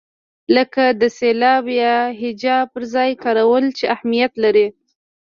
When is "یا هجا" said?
1.83-2.57